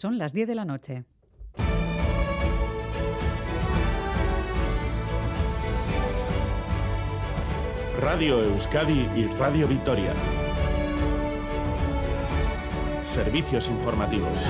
[0.00, 1.04] Son las 10 de la noche.
[8.00, 10.14] Radio Euskadi y Radio Vitoria.
[13.02, 14.48] Servicios informativos.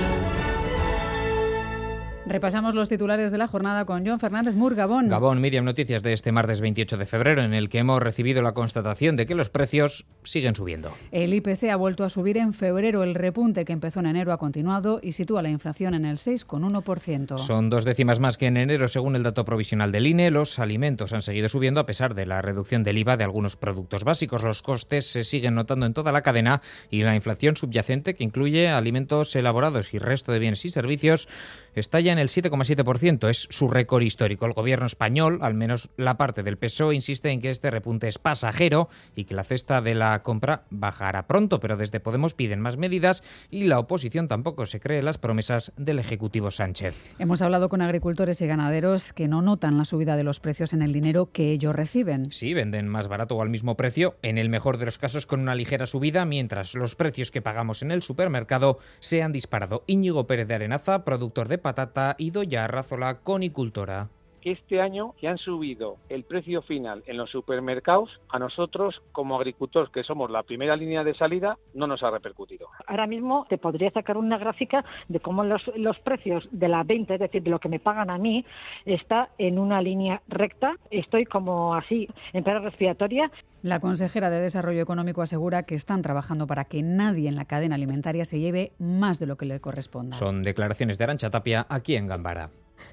[2.31, 5.09] Repasamos los titulares de la jornada con John Fernández Mur, Gabón.
[5.09, 8.53] Gabón, Miriam, noticias de este martes 28 de febrero en el que hemos recibido la
[8.53, 10.93] constatación de que los precios siguen subiendo.
[11.11, 13.03] El IPC ha vuelto a subir en febrero.
[13.03, 17.37] El repunte que empezó en enero ha continuado y sitúa la inflación en el 6,1%.
[17.37, 20.31] Son dos décimas más que en enero según el dato provisional del INE.
[20.31, 24.05] Los alimentos han seguido subiendo a pesar de la reducción del IVA de algunos productos
[24.05, 24.41] básicos.
[24.41, 28.69] Los costes se siguen notando en toda la cadena y la inflación subyacente, que incluye
[28.69, 31.27] alimentos elaborados y resto de bienes y servicios,
[31.75, 33.29] está ya en el 7,7%.
[33.29, 34.45] Es su récord histórico.
[34.45, 38.19] El gobierno español, al menos la parte del PSOE, insiste en que este repunte es
[38.19, 42.77] pasajero y que la cesta de la compra bajará pronto, pero desde Podemos piden más
[42.77, 46.95] medidas y la oposición tampoco se cree las promesas del Ejecutivo Sánchez.
[47.19, 50.81] Hemos hablado con agricultores y ganaderos que no notan la subida de los precios en
[50.81, 52.31] el dinero que ellos reciben.
[52.31, 55.39] Sí, venden más barato o al mismo precio, en el mejor de los casos con
[55.39, 59.83] una ligera subida, mientras los precios que pagamos en el supermercado se han disparado.
[59.87, 64.09] Íñigo Pérez de Arenaza, productor de patata, y Doya Razola, conicultora
[64.43, 69.89] este año que han subido el precio final en los supermercados, a nosotros como agricultores,
[69.91, 72.67] que somos la primera línea de salida, no nos ha repercutido.
[72.87, 77.13] Ahora mismo te podría sacar una gráfica de cómo los, los precios de la venta,
[77.13, 78.45] es decir, de lo que me pagan a mí,
[78.85, 80.75] está en una línea recta.
[80.89, 83.31] Estoy como así, en pera respiratoria.
[83.61, 87.75] La consejera de Desarrollo Económico asegura que están trabajando para que nadie en la cadena
[87.75, 90.17] alimentaria se lleve más de lo que le corresponda.
[90.17, 92.49] Son declaraciones de Arancha Tapia aquí en Gambara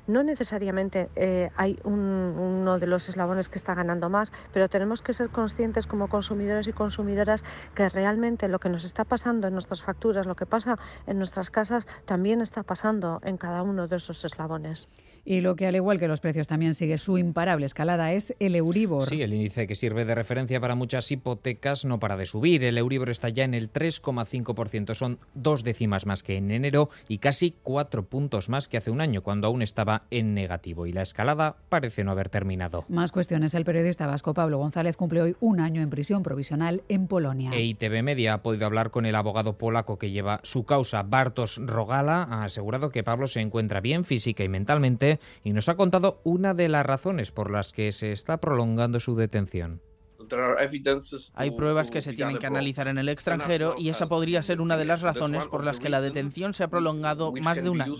[0.07, 5.03] no necesariamente eh, hay un, uno de los eslabones que está ganando más, pero tenemos
[5.03, 7.45] que ser conscientes como consumidores y consumidoras
[7.75, 11.51] que realmente lo que nos está pasando en nuestras facturas, lo que pasa en nuestras
[11.51, 14.89] casas, también está pasando en cada uno de esos eslabones.
[15.25, 18.55] Y lo que, al igual que los precios, también sigue su imparable escalada es el
[18.55, 19.05] Euribor.
[19.05, 22.65] Sí, el índice que sirve de referencia para muchas hipotecas no para de subir.
[22.65, 24.95] El Euribor está ya en el 3,5%.
[24.95, 29.01] Son dos décimas más que en enero y casi cuatro puntos más que hace un
[29.01, 30.89] año, cuando aún estaba en negativo.
[30.89, 32.85] Y la escalada parece no haber terminado.
[32.89, 33.55] Más cuestiones.
[33.55, 37.53] El periodista vasco Pablo González cumple hoy un año en prisión provisional en Polonia.
[37.53, 42.25] EITB Media ha podido hablar con el abogado polaco que lleva su causa, Bartos Rogala.
[42.25, 46.55] Ha asegurado que Pablo se encuentra bien física y mentalmente y nos ha contado una
[46.55, 49.81] de las razones por las que se está prolongando su detención.
[51.35, 54.77] Hay pruebas que se tienen que analizar en el extranjero y esa podría ser una
[54.77, 57.95] de las razones por las que la detención se ha prolongado más de un año.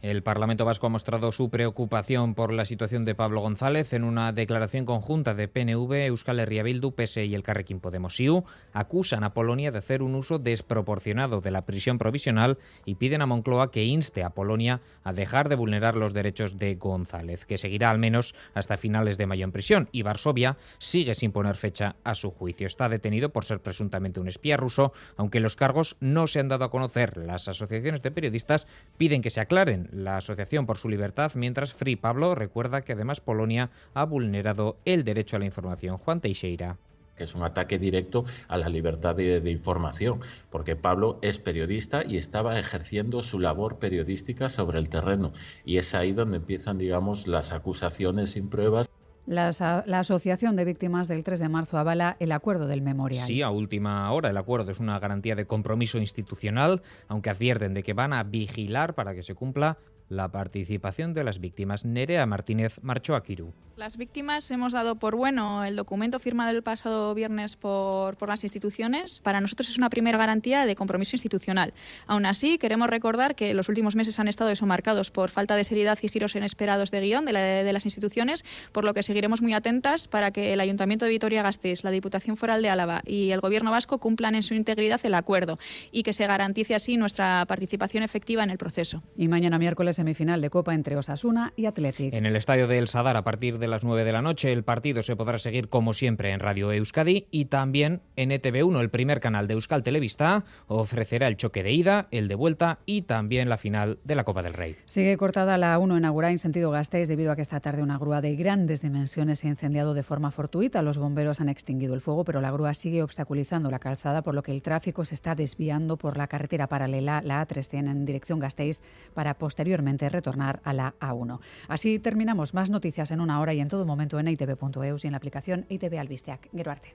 [0.00, 4.32] El Parlamento Vasco ha mostrado su preocupación por la situación de Pablo González en una
[4.32, 8.44] declaración conjunta de PNV, Euskal Herria Bildu, PSE y el Carrequín Podemos IU.
[8.72, 13.26] Acusan a Polonia de hacer un uso desproporcionado de la prisión provisional y piden a
[13.26, 17.90] Moncloa que inste a Polonia a dejar de vulnerar los derechos de González, que seguirá
[17.90, 22.14] al menos hasta finales de mayo en prisión y Varsovia sigue sin poner fecha a
[22.14, 22.66] su juicio.
[22.66, 26.64] Está detenido por ser presuntamente un espía ruso, aunque los cargos no se han dado
[26.64, 27.16] a conocer.
[27.16, 28.66] Las asociaciones de periodistas
[28.96, 29.88] piden que se aclaren.
[29.92, 35.04] La Asociación por su Libertad, mientras Free Pablo recuerda que además Polonia ha vulnerado el
[35.04, 35.98] derecho a la información.
[35.98, 36.78] Juan Teixeira
[37.16, 40.20] que es un ataque directo a la libertad de, de, información,
[40.50, 45.32] porque Pablo es periodista y estaba ejerciendo su labor periodística sobre el terreno.
[45.64, 48.88] Y es ahí donde empiezan, digamos, las acusaciones sin pruebas.
[49.28, 49.50] La,
[49.84, 53.26] la, Asociación de Víctimas del 3 de marzo avala el acuerdo del memorial.
[53.26, 54.30] Sí, a última hora.
[54.30, 58.94] El acuerdo es una garantía de compromiso institucional, aunque advierten de que van a vigilar
[58.94, 59.76] para que se cumpla
[60.08, 61.84] la participación de las víctimas.
[61.84, 63.52] Nerea Martínez marchó a Quirú.
[63.78, 68.42] Las víctimas hemos dado por bueno el documento firmado el pasado viernes por, por, las
[68.42, 69.20] instituciones.
[69.20, 71.72] Para nosotros es una primera garantía de compromiso institucional.
[72.08, 75.62] Aún así, queremos recordar que los últimos meses han estado eso marcados por falta de
[75.62, 79.42] seriedad y giros inesperados de guion de, la, de las instituciones, por lo que seguiremos
[79.42, 83.40] muy atentas para que el Ayuntamiento de Vitoria-Gasteiz, la Diputación Foral de Álava y el
[83.40, 85.56] Gobierno vasco cumplan en su integridad el acuerdo
[85.92, 89.04] y que se garantice así nuestra participación efectiva en el proceso.
[89.16, 92.12] Y mañana miércoles semifinal de Copa entre Osasuna y Athletic.
[92.12, 94.52] En el estadio de El Sadar a partir de las 9 de la noche.
[94.52, 98.90] El partido se podrá seguir como siempre en Radio Euskadi y también en ETV1, el
[98.90, 103.48] primer canal de Euskal Televista, ofrecerá el choque de ida, el de vuelta y también
[103.48, 104.76] la final de la Copa del Rey.
[104.86, 107.98] Sigue cortada la 1 en Agurá en sentido Gasteiz debido a que esta tarde una
[107.98, 110.82] grúa de grandes dimensiones se ha incendiado de forma fortuita.
[110.82, 114.42] Los bomberos han extinguido el fuego, pero la grúa sigue obstaculizando la calzada, por lo
[114.42, 118.80] que el tráfico se está desviando por la carretera paralela, la A300 en dirección Gasteiz,
[119.14, 121.40] para posteriormente retornar a la A1.
[121.68, 122.54] Así terminamos.
[122.54, 125.66] Más noticias en una hora y en todo momento en itv.eus y en la aplicación
[125.68, 126.48] ITV Albisteac.
[126.52, 126.94] Gero arte.